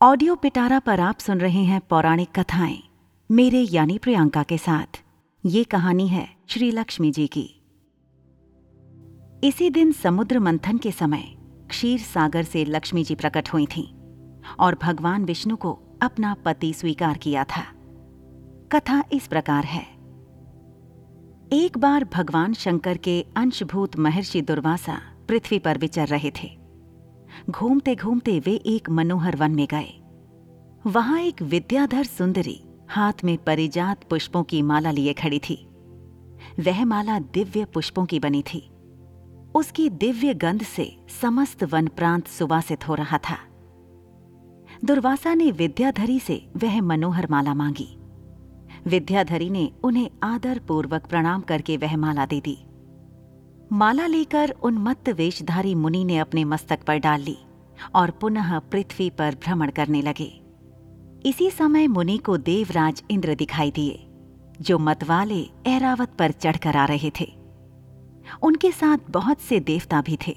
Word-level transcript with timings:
Audio 0.00 0.34
पिटारा 0.34 0.78
पर 0.78 1.00
आप 1.00 1.18
सुन 1.18 1.38
रहे 1.38 1.62
हैं 1.64 1.80
पौराणिक 1.80 2.28
कथाएँ, 2.38 2.82
मेरे 3.30 3.58
यानी 3.58 3.98
प्रियंका 3.98 4.42
के 4.42 4.58
साथ। 4.58 5.02
ये 5.46 5.64
कहानी 5.64 6.08
है 6.08 6.28
श्री 6.48 6.70
लक्ष्मी 6.70 7.10
जी 7.10 7.26
की। 7.26 7.62
इसी 9.44 9.70
दिन 9.70 9.92
समुद्र 9.92 10.38
मंथन 10.38 10.78
के 10.78 10.92
समय 10.92 11.24
क्षीर 11.70 11.98
सागर 11.98 12.42
से 12.42 12.64
लक्ष्मी 12.64 13.04
जी 13.04 13.14
प्रकट 13.14 13.48
हुई 13.52 13.66
थीं 13.66 13.86
और 14.60 14.78
भगवान 14.82 15.24
विष्णु 15.24 15.56
को 15.56 15.98
अपना 16.02 16.34
पति 16.34 16.72
स्वीकार 16.74 17.18
किया 17.18 17.44
था। 17.44 17.64
कथा 18.72 19.04
इस 19.12 19.26
प्रकार 19.26 19.64
है। 19.64 19.86
एक 21.52 21.78
बार 21.78 22.04
भगवान 22.04 22.54
शंकर 22.54 22.96
के 22.96 23.26
अंशभूत 23.36 23.96
महर्षि 23.96 24.42
दुर्वासा 24.42 25.00
पृथ्वी 25.28 25.58
पर 25.58 25.78
विचर 25.78 26.06
रहे 26.06 26.30
थे। 26.30 26.57
घूमते 27.50 27.96
घूमते 27.96 28.40
वे 28.40 28.52
एक 28.52 28.90
मनोहर 28.90 29.36
वन 29.36 29.50
में 29.50 29.66
गए। 29.70 30.00
वहाँ 30.86 31.20
एक 31.20 31.42
विद्याधर 31.42 32.04
सुंदरी 32.04 32.64
हाथ 32.88 33.12
में 33.24 33.38
परिजात 33.38 34.04
पुष्पों 34.04 34.42
की 34.42 34.62
माला 34.62 34.90
लिए 34.90 35.12
खड़ी 35.12 35.38
थी। 35.38 35.68
वह 36.60 36.84
माला 36.84 37.18
दिव्य 37.18 37.64
पुष्पों 37.64 38.06
की 38.06 38.20
बनी 38.20 38.42
थी। 38.42 38.70
उसकी 39.54 39.90
दिव्य 39.90 40.34
गंध 40.34 40.62
से 40.62 40.96
समस्त 41.20 41.64
वन 41.64 41.86
प्रांत 41.86 42.26
सुवासित 42.26 42.88
हो 42.88 42.94
रहा 42.94 43.18
था। 43.18 43.36
दुर्वासा 44.84 45.34
ने 45.34 45.50
विद्याधरी 45.50 46.20
से 46.20 46.50
वह 46.56 46.80
मनोहर 46.82 47.26
माला 47.30 47.54
मांगी। 47.54 47.98
विद्याधरी 48.86 49.50
ने 49.50 49.72
उन्हें 49.84 50.10
आदर 50.22 50.58
पूर्वक 50.58 51.06
प्रणाम 51.06 51.40
करके 51.40 51.76
वह 51.76 51.96
माला 51.96 52.26
दे 52.26 52.40
दी। 52.40 52.58
माला 53.72 54.06
लेकर 54.06 54.50
उन 54.50 54.76
उन्मत्त 54.76 55.08
वेशधारी 55.08 55.74
मुनि 55.74 56.04
ने 56.04 56.18
अपने 56.18 56.44
मस्तक 56.44 56.84
पर 56.86 56.96
डाल 56.96 57.20
ली 57.20 57.38
और 57.94 58.10
पुनः 58.10 58.58
पृथ्वी 58.58 59.10
पर 59.10 59.34
भ्रमण 59.34 59.70
करने 59.70 60.02
लगे। 60.02 60.42
इसी 61.26 61.50
समय 61.50 61.86
मुनि 61.86 62.18
को 62.18 62.36
देवराज 62.36 63.02
इंद्र 63.10 63.34
दिखाई 63.34 63.70
दिए, 63.70 64.06
जो 64.60 64.78
मतवाले 64.78 65.46
ऐरावत 65.66 66.08
पर 66.18 66.30
चढ़कर 66.30 66.76
आ 66.76 66.84
रहे 66.84 67.10
थे। 67.20 67.32
उनके 68.42 68.72
साथ 68.72 68.98
बहुत 69.10 69.40
से 69.40 69.60
देवता 69.60 70.02
भी 70.02 70.18
थे। 70.26 70.36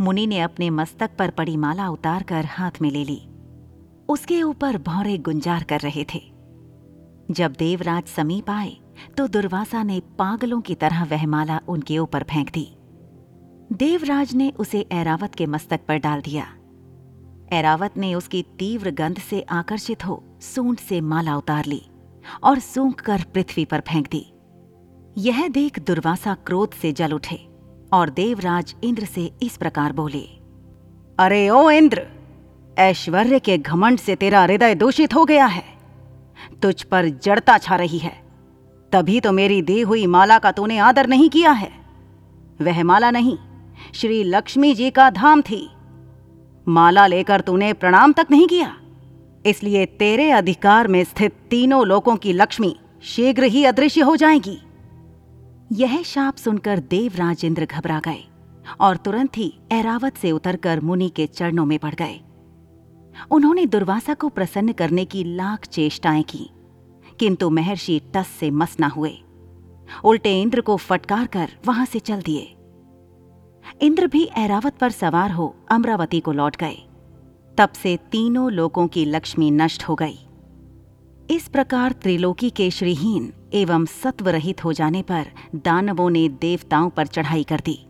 मुनि 0.00 0.26
ने 0.26 0.40
अपने 0.40 0.70
मस्तक 0.70 1.10
पर 1.18 1.30
पड़ी 1.30 1.56
माला 1.56 1.88
उतारकर 1.88 2.44
हाथ 2.44 2.70
में 2.82 2.90
ले 2.90 3.04
ली। 3.04 3.22
उसके 4.08 4.42
ऊपर 4.42 4.78
भौरे 4.78 5.18
गुंजार 5.18 5.62
कर 5.62 5.80
रहे 5.80 6.04
थे। 6.14 6.32
जब 7.30 7.52
देवराज 7.52 8.04
समीप 8.04 8.50
आए 8.50 8.76
तो 9.16 9.26
दुर्वासा 9.28 9.82
ने 9.82 10.00
पागलों 10.18 10.60
की 10.60 10.74
तरह 10.74 11.04
वह 11.04 11.26
माला 11.26 11.60
उनके 11.68 11.98
ऊपर 11.98 12.22
फेंक 12.22 12.50
दी। 12.50 12.66
देवराज 13.72 14.34
ने 14.34 14.52
उसे 14.58 14.86
ऐरावत 14.92 15.34
के 15.34 15.46
मस्तक 15.46 15.80
पर 15.88 15.96
डाल 15.96 16.20
दिया। 16.20 16.46
ऐरावत 17.52 17.96
ने 17.96 18.14
उसकी 18.14 18.42
तीव्र 18.58 18.90
गंध 18.90 19.18
से 19.18 19.40
आकर्षित 19.40 20.06
हो 20.06 20.22
सूंड 20.40 20.78
से 20.78 21.00
माला 21.00 21.36
उतार 21.36 21.64
ली 21.64 21.82
और 22.42 22.58
सूंघ 22.58 22.94
कर 22.94 23.22
पृथ्वी 23.34 23.64
पर 23.64 23.80
फेंक 23.80 24.08
दी। 24.10 24.26
यह 25.18 25.48
देख 25.48 25.78
दुर्वासा 25.78 26.34
क्रोध 26.46 26.72
से 26.72 26.92
जल 26.92 27.12
उठे 27.12 27.36
और 27.92 28.10
देवराज 28.10 28.74
इंद्र 28.84 29.04
से 29.04 29.30
इस 29.42 29.56
प्रकार 29.56 29.92
बोले, 29.92 30.20
अरे 31.18 31.48
ओ 31.48 31.70
इंद्र, 31.70 32.06
ऐश्वर्य 32.78 33.38
के 33.38 33.58
घमंड 33.58 33.98
से 33.98 34.16
तेरा 34.16 34.42
हृदय 34.42 34.74
दूषित 34.74 35.14
हो 35.14 35.24
गया 35.24 35.46
है। 35.46 35.64
तुझ 36.62 36.82
पर 36.82 37.08
जड़ता 37.08 37.58
छा 37.58 37.76
रही 37.76 37.98
है। 37.98 38.27
तभी 38.92 39.20
तो 39.20 39.32
मेरी 39.32 39.62
दी 39.62 39.80
हुई 39.80 40.06
माला 40.06 40.38
का 40.38 40.52
तूने 40.52 40.78
आदर 40.78 41.06
नहीं 41.06 41.28
किया 41.30 41.50
है। 41.50 41.70
वह 42.62 42.82
माला 42.84 43.10
नहीं, 43.10 43.36
श्री 43.94 44.22
लक्ष्मी 44.24 44.74
जी 44.74 44.90
का 44.90 45.10
धाम 45.10 45.42
थी। 45.42 45.68
माला 46.66 47.06
लेकर 47.06 47.40
तूने 47.40 47.72
प्रणाम 47.72 48.12
तक 48.12 48.26
नहीं 48.30 48.46
किया। 48.46 48.74
इसलिए 49.46 49.84
तेरे 49.86 50.30
अधिकार 50.30 50.88
में 50.88 51.04
स्थित 51.04 51.34
तीनों 51.50 51.86
लोगों 51.86 52.16
की 52.16 52.32
लक्ष्मी 52.32 52.76
शीघ्र 53.02 53.44
ही 53.44 53.64
अदृश्य 53.64 54.00
हो 54.00 54.16
जाएगी। 54.16 54.58
यह 55.72 56.02
शाप 56.02 56.36
सुनकर 56.36 56.78
देवराज 56.78 57.44
इंद्र 57.44 57.66
घबरा 57.66 58.00
गए 58.00 58.24
और 58.80 58.96
तुरंत 58.96 59.36
ही 59.36 59.52
ऐरावत 59.72 60.16
से 60.16 60.30
उतरकर 60.32 60.80
मुनि 60.80 61.08
के 61.08 61.26
चरणों 61.26 61.64
में 61.66 61.78
पड़ 61.78 61.94
गए। 61.94 62.20
उन्होंने 63.30 63.66
दुर्वासा 63.66 64.14
को 64.14 64.28
प्रसन्न 64.28 64.72
करने 64.72 65.04
की 65.04 65.24
लाख 65.36 65.66
चेष्टाएँ 65.66 66.22
की। 66.22 66.50
किंतु 67.20 67.50
महर्षि 67.50 68.00
टस 68.14 68.26
से 68.26 68.50
मस 68.50 68.76
न 68.80 68.84
हुए। 68.84 69.18
उल्टे 70.04 70.42
इंद्र 70.42 70.60
को 70.60 70.76
फटकार 70.76 71.26
कर 71.26 71.50
वहाँ 71.66 71.86
से 71.86 71.98
चल 71.98 72.22
दिए। 72.22 72.54
इंद्र 73.80 74.06
भी 74.06 74.24
ऐरावत 74.24 74.78
पर 74.78 74.90
सवार 74.90 75.30
हो 75.30 75.56
अमरावती 75.70 76.20
को 76.20 76.32
लौट 76.32 76.56
गए। 76.56 76.76
तब 77.58 77.68
से 77.68 77.96
तीनों 77.96 78.52
लोगों 78.52 78.86
की 78.86 79.04
लक्ष्मी 79.04 79.50
नष्ट 79.50 79.82
हो 79.82 79.94
गई। 79.94 80.18
इस 81.30 81.48
प्रकार 81.48 81.92
त्रिलोकी 81.92 82.50
के 82.50 82.70
श्रीहीन 82.70 83.32
एवं 83.54 83.84
सत्व 83.86 84.28
रहित 84.28 84.64
हो 84.64 84.72
जाने 84.72 85.02
पर 85.02 85.26
दानवों 85.54 86.10
ने 86.10 86.28
देवताओं 86.28 86.90
पर 86.90 87.06
चढ़ाई 87.06 87.44
कर 87.44 87.60
दी। 87.60 87.86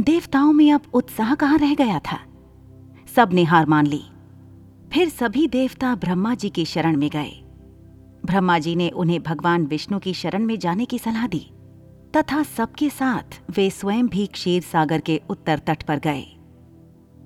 देवताओं 0.00 0.52
में 0.52 0.72
अब 0.72 0.80
उत्साह 0.94 1.34
कहाँ 1.34 1.58
रह 1.58 1.74
गया 1.74 1.98
था? 1.98 2.18
सबने 3.16 3.44
हार 3.44 3.66
मान 3.66 3.86
ली। 3.86 4.02
फिर 4.92 5.08
सभी 5.08 5.46
देवता 5.48 5.94
ब्रह्मा 5.94 6.34
जी 6.34 6.48
की 6.48 6.64
शरण 6.64 6.96
में 6.96 7.10
गए। 7.10 7.49
ब्रह्मा 8.24 8.58
जी 8.58 8.76
ने 8.76 8.90
उन्हें 8.90 9.22
भगवान 9.22 9.66
विष्णु 9.66 9.98
की 9.98 10.14
शरण 10.14 10.44
में 10.44 10.58
जाने 10.58 10.84
की 10.84 10.98
सलाह 10.98 11.26
दी। 11.26 11.50
तथा 12.16 12.42
सबके 12.42 12.90
साथ 12.90 13.40
वे 13.50 13.70
स्वयं 13.70 14.08
भी 14.08 14.26
क्षीर 14.26 14.62
सागर 14.62 15.00
के 15.00 15.20
उत्तर 15.30 15.58
तट 15.58 15.82
पर 15.82 15.98
गए। 15.98 16.26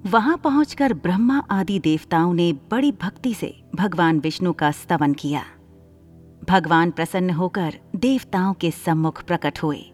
वहाँ 0.06 0.36
पहुंचकर 0.36 0.94
ब्रह्मा 0.94 1.38
आदि 1.50 1.78
देवताओं 1.78 2.34
ने 2.34 2.52
बड़ी 2.52 2.92
भक्ति 2.92 3.34
से 3.34 3.62
भगवान 3.74 4.18
विष्णु 4.18 4.52
का 4.52 4.70
स्तवन 4.70 5.12
किया। 5.12 5.44
भगवान 6.48 6.90
प्रसन्न 6.90 7.30
होकर 7.30 7.74
देवताओं 7.96 8.54
के 8.54 8.70
सम्मुख 8.70 9.24
प्रकट 9.24 9.58
हुए। 9.62 9.84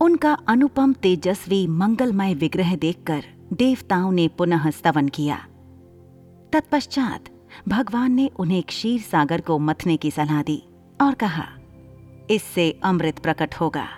उनका 0.00 0.32
अनुपम 0.32 0.92
तेजस्वी 0.92 1.66
मंगलमय 1.66 2.34
विग्रह 2.34 2.76
देखकर 2.76 3.24
देवताओं 3.52 4.12
ने 4.12 4.28
पुनः 4.28 4.70
स्तवन 4.70 5.08
किया। 5.08 5.46
तत्पश्चात 6.52 7.24
भगवान 7.68 8.12
ने 8.12 8.30
उन्हें 8.38 8.62
क्षीर 8.62 9.00
सागर 9.00 9.40
को 9.40 9.58
मथने 9.58 9.96
की 9.96 10.10
सलाह 10.10 10.42
दी 10.42 10.62
और 11.00 11.14
कहा, 11.14 11.46
इससे 12.30 12.80
अमृत 12.84 13.18
प्रकट 13.18 13.54
होगा। 13.54 13.88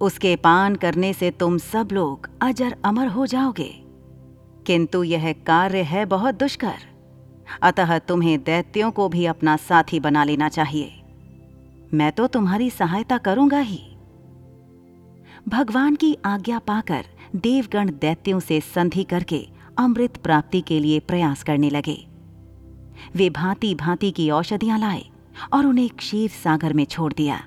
उसके 0.00 0.36
पान 0.36 0.74
करने 0.74 1.12
से 1.12 1.30
तुम 1.30 1.58
सब 1.58 1.88
लोग 1.92 2.30
अजर 2.42 2.76
अमर 2.84 3.08
हो 3.08 3.26
जाओगे। 3.26 3.82
किंतु 4.66 5.04
यह 5.04 5.32
कार्य 5.32 5.82
है 5.82 6.04
बहुत 6.04 6.34
दुष्कर। 6.34 6.74
अतः 7.62 7.98
तुम्हें 7.98 8.42
दैत्यों 8.42 8.90
को 8.90 9.08
भी 9.08 9.26
अपना 9.26 9.56
साथी 9.56 10.00
बना 10.00 10.24
लेना 10.24 10.48
चाहिए। 10.48 11.02
मैं 11.94 12.12
तो 12.12 12.26
तुम्हारी 12.26 12.70
सहायता 12.70 13.18
करूँगा 13.18 13.58
ही। 13.58 13.82
भगवान 15.48 15.94
की 15.94 16.18
आज्ञा 16.24 16.58
पाकर 16.58 17.04
देवगण 17.36 17.90
दैत्यों 17.90 18.40
से 18.40 18.60
संधि 18.60 19.04
करके 19.04 19.48
अमृत 19.78 20.16
प्राप्ति 20.16 20.60
के 20.60 20.80
लिए 20.80 21.00
प्रयास 21.00 21.42
करने 21.42 21.70
लगे। 21.70 22.15
वे 23.14 23.30
भांति 23.30 23.74
भांति 23.74 24.10
की 24.10 24.30
औषधियाँ 24.30 24.78
लाए 24.78 25.04
और 25.52 25.66
उन्हें 25.66 25.88
क्षीर 25.88 26.30
सागर 26.30 26.72
में 26.72 26.84
छोड़ 26.84 27.12
दिया। 27.12 27.42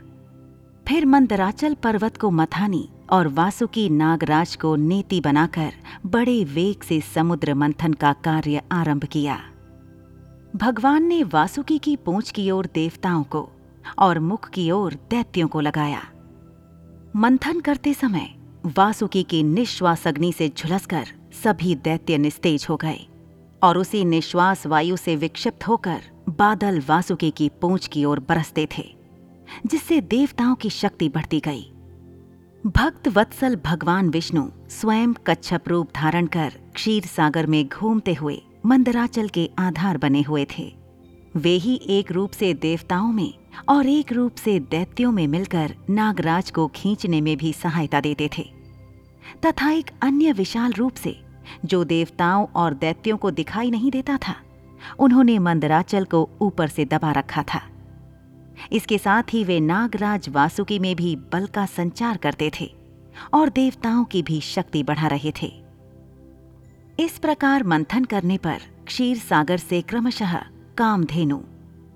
फिर 0.87 1.05
मंदराचल 1.05 1.73
पर्वत 1.73 2.17
को 2.17 2.31
मथानी 2.31 2.89
और 3.09 3.27
वासुकी 3.27 3.89
नागराज 3.89 4.55
को 4.55 4.75
नीति 4.75 5.21
बनाकर 5.21 5.71
बड़े 6.05 6.43
वेग 6.43 6.83
से 6.83 7.01
समुद्र 7.01 7.53
मंथन 7.53 7.93
का 7.93 8.13
कार्य 8.13 8.61
आरंभ 8.71 9.05
किया। 9.05 9.39
भगवान 10.55 11.03
ने 11.03 11.23
वासुकी 11.23 11.77
की 11.77 11.95
पूंछ 11.95 12.31
की 12.31 12.51
ओर 12.51 12.65
देवताओं 12.65 13.23
को 13.23 13.49
और 13.99 14.19
मुख 14.19 14.49
की 14.49 14.71
ओर 14.71 14.93
दैत्यों 15.09 15.47
को 15.47 15.59
लगाया। 15.59 16.01
मंथन 17.15 17.59
करते 17.59 17.93
समय 17.93 18.35
वासुकी 18.65 19.23
की 19.23 19.43
निश्वास 19.43 20.07
अग्नि 20.07 20.33
से 20.33 20.49
झुलसकर 20.57 21.05
सभी 21.43 21.75
दैत्य 21.75 22.17
निस्तेज 22.17 22.67
हो 22.69 22.75
गए। 22.75 23.07
और 23.63 23.77
उसी 23.77 24.03
निश्वास 24.05 24.65
वायु 24.67 24.97
से 24.97 25.15
विक्षिप्त 25.15 25.67
होकर 25.67 26.01
बादल 26.29 26.79
वासुकी 26.79 27.31
की 27.31 27.49
पूंछ 27.61 27.87
की 27.87 28.05
ओर 28.05 28.19
बरसते 28.19 28.67
थे, 28.77 28.83
जिससे 29.65 29.99
देवताओं 30.01 30.55
की 30.55 30.69
शक्ति 30.69 31.09
बढ़ती 31.09 31.39
गई। 31.39 31.61
भक्त 32.63 33.07
वत्सल 33.07 33.55
भगवान 33.55 34.09
विष्णु 34.09 34.47
स्वयं 34.69 35.13
कच्छप 35.27 35.67
रूप 35.67 35.89
धारण 35.95 36.25
कर 36.27 36.53
क्षीर 36.75 37.05
सागर 37.05 37.45
में 37.45 37.67
घूमते 37.67 38.13
हुए 38.13 38.41
मंदराचल 38.65 39.27
के 39.27 39.49
आधार 39.59 39.97
बने 39.97 40.21
हुए 40.21 40.45
थे। 40.57 40.73
वे 41.35 41.55
ही 41.57 41.79
एक 41.89 42.11
रूप 42.11 42.31
से 42.31 42.53
देवताओं 42.53 43.11
में 43.11 43.33
और 43.69 43.87
एक 43.87 44.11
रूप 44.13 44.35
से 44.35 44.59
दैत्यों 44.61 45.11
में 45.11 45.25
मिलकर 45.27 45.73
नागराज 45.89 46.51
को 46.51 46.67
खींचने 46.67 47.21
में 47.21 47.35
भी 47.37 47.53
सहायता 47.53 48.01
देते 48.01 48.29
थे, 48.37 48.43
तथा 49.45 49.71
एक 49.71 49.91
अन्य 50.01 50.31
विशाल 50.31 50.73
रूप 50.73 50.93
से 50.93 51.17
जो 51.65 51.83
देवताओं 51.83 52.47
और 52.55 52.73
दैत्यों 52.73 53.17
को 53.17 53.31
दिखाई 53.31 53.71
नहीं 53.71 53.91
देता 53.91 54.17
था। 54.17 54.35
उन्होंने 54.99 55.39
मंदराचल 55.39 56.05
को 56.05 56.29
ऊपर 56.41 56.67
से 56.67 56.85
दबा 56.85 57.11
रखा 57.11 57.43
था। 57.43 57.61
इसके 58.71 58.97
साथ 58.97 59.23
ही 59.33 59.43
वे 59.43 59.59
नागराज 59.59 60.29
वासुकी 60.29 60.79
में 60.79 60.95
भी 60.95 61.15
बल 61.15 61.45
का 61.45 61.65
संचार 61.65 62.17
करते 62.17 62.51
थे 62.59 62.75
और 63.33 63.49
देवताओं 63.49 64.05
की 64.05 64.23
भी 64.23 64.41
शक्ति 64.41 64.83
बढ़ा 64.83 65.07
रहे 65.07 65.33
थे। 65.41 65.63
इस 66.99 67.19
प्रकार 67.19 67.63
मंथन 67.63 68.03
करने 68.03 68.37
पर 68.37 68.59
क्षीर 68.85 69.17
सागर 69.17 69.57
से 69.57 69.81
क्रमशः 69.81 70.37
कामधेनु, 70.77 71.41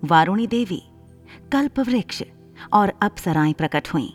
वारुणी 0.04 0.48
देवी, 0.48 0.84
कल्पवृक्ष 1.52 2.24
और 2.74 2.94
अप्सराएँ 3.02 3.54
प्रकट 3.54 3.88
हुईं। 3.88 4.10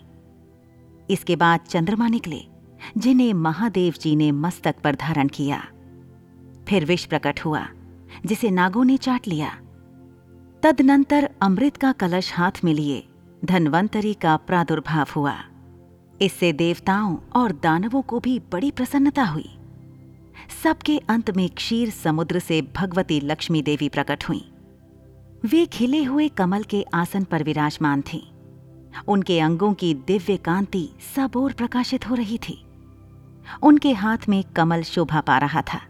इसके 1.09 1.35
बाद 1.35 1.59
चंद्रमा 1.59 2.07
निकले। 2.07 2.48
जिन्हें 2.97 3.33
महादेव 3.33 3.93
जी 4.01 4.15
ने 4.15 4.31
मस्तक 4.31 4.75
पर 4.83 4.95
धारण 4.95 5.27
किया। 5.27 5.65
फिर 6.69 6.85
विष 6.85 7.05
प्रकट 7.05 7.39
हुआ, 7.45 7.67
जिसे 8.25 8.49
नागों 8.49 8.85
ने 8.85 8.97
चाट 8.97 9.27
लिया। 9.27 9.59
तदनंतर 10.63 11.29
अमृत 11.41 11.77
का 11.77 11.91
कलश 11.91 12.33
हाथ 12.33 12.51
में 12.63 12.73
लिए, 12.73 13.07
धनवंतरी 13.45 14.13
का 14.13 14.37
प्रादुर्भाव 14.37 15.07
हुआ। 15.15 15.35
इससे 16.21 16.53
देवताओं 16.53 17.17
और 17.35 17.51
दानवों 17.51 18.01
को 18.01 18.19
भी 18.19 18.39
बड़ी 18.39 18.71
प्रसन्नता 18.71 19.23
हुई। 19.23 19.57
सबके 20.63 20.97
अंत 20.97 21.37
में 21.37 21.49
क्षीर 21.49 21.89
समुद्र 21.89 22.39
से 22.39 22.61
भगवती 22.75 23.19
लक्ष्मी 23.19 23.61
देवी 23.61 23.89
प्रकट 23.89 24.23
हुई। 24.23 24.51
वे 25.45 25.65
खिले 25.65 26.03
हुए 26.03 26.27
कमल 26.27 26.63
के 26.63 26.85
आसन 26.93 27.23
पर 27.23 27.43
विराजमान 27.43 28.01
थीं। 28.01 28.31
उनके 29.07 29.39
अंगों 29.39 29.73
की 29.73 29.93
दिव्य 29.93 30.37
कांति 30.37 30.89
सब 31.15 31.31
ओर 31.35 31.53
प्रकाशित 31.53 32.09
हो 32.09 32.15
रही 32.15 32.37
थी। 32.37 32.65
उनके 33.63 33.93
हाथ 33.93 34.17
में 34.29 34.43
कमल 34.43 34.83
शोभा 34.83 35.21
पा 35.21 35.37
रहा 35.37 35.61
था। 35.61 35.81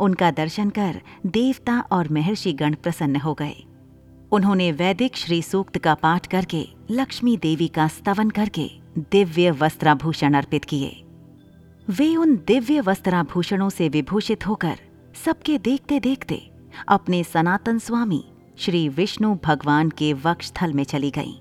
उनका 0.00 0.30
दर्शन 0.30 0.70
कर 0.70 1.00
देवता 1.26 1.80
और 1.80 2.08
महर्षि 2.08 2.52
गण 2.52 2.74
प्रसन्न 2.74 3.16
हो 3.16 3.34
गए। 3.34 3.64
उन्होंने 4.32 4.72
वैदिक 4.72 5.16
श्री 5.16 5.42
सूक्त 5.42 5.78
का 5.78 5.94
पाठ 5.94 6.26
करके 6.26 6.68
लक्ष्मी 6.90 7.36
देवी 7.36 7.68
का 7.68 7.88
स्तवन 7.88 8.30
करके 8.30 8.70
दिव्य 8.98 9.50
वस्त्राभूषण 9.50 10.34
अर्पित 10.34 10.64
किए। 10.64 11.04
वे 11.90 12.16
उन 12.16 12.36
दिव्य 12.36 12.80
वस्त्राभूषणों 12.80 13.70
से 13.70 13.88
विभूषित 13.88 14.46
होकर 14.46 14.78
सबके 15.24 15.58
देखते 15.58 16.00
देखते 16.00 16.50
अपने 16.88 17.24
सनातन 17.24 17.78
स्वामी 17.78 18.24
श्री 18.58 18.88
विष्णु 18.88 19.36
भगवान 19.44 19.90
के 19.90 20.12
वक्षस्थल 20.12 20.72
में 20.72 20.84
चली 20.84 21.10
गईं। 21.10 21.34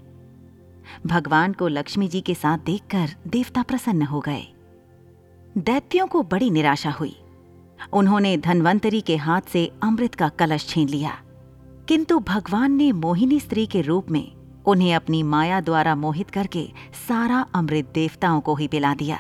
भगवान 1.08 1.54
को 1.54 1.68
लक्ष्मी 1.68 2.08
जी 2.08 2.22
के 2.22 2.34
साथ 2.34 2.58
देखकर 2.58 3.10
देवता 3.28 3.64
प्रसन्न 3.64 4.02
हो 4.02 4.20
गए। 4.20 4.53
दैत्यों 5.58 6.08
को 6.08 6.24
बड़ी 6.24 6.50
निराशा 6.50 6.92
हुई। 6.92 7.16
उन्होंने 7.94 8.38
धनवंतरी 8.38 9.02
के 9.02 9.18
हाथ 9.18 9.42
से 9.42 9.72
अमृत 9.84 10.16
का 10.16 10.30
कलश 10.30 10.68
छीन 10.68 10.90
लिया। 10.90 11.22
किंतु 11.88 12.20
भगवान 12.20 12.72
ने 12.72 12.92
मोहिनी 12.92 13.40
स्त्री 13.40 13.66
के 13.66 13.82
रूप 13.82 14.12
में 14.12 14.36
उन्हें 14.66 14.96
अपनी 14.96 15.24
माया 15.24 15.62
द्वारा 15.62 15.96
मोहित 15.96 16.30
करके 16.30 16.70
सारा 17.08 17.46
अमृत 17.54 17.92
देवताओं 17.94 18.42
को 18.42 18.56
ही 18.56 18.68
पिला 18.68 18.96
दिया। 18.96 19.20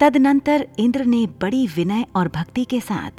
तदनंतर 0.00 0.68
इंद्र 0.78 1.04
ने 1.04 1.26
बड़ी 1.26 1.66
विनय 1.66 2.06
और 2.16 2.28
भक्ति 2.28 2.64
के 2.64 2.80
साथ 2.80 3.10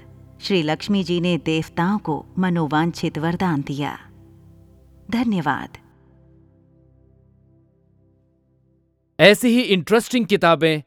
श्री 0.42 0.64
लक्ष्मी 0.64 1.04
जी 1.04 1.22
ने 1.22 1.38
देवताओं 1.38 1.98
को 1.98 2.26
मनोवांछित 2.40 3.18
वरदान 3.18 3.62
दिया। 3.62 4.00
धन्यवाद। 5.12 5.70
ऐसी 9.20 9.48
ही 9.48 9.62
इंटरेस्टिंग 9.62 10.26
किताबें 10.26 10.87